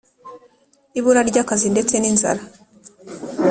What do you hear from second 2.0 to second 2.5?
inzara.